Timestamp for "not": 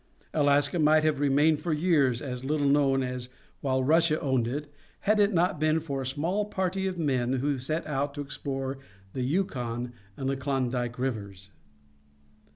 5.31-5.59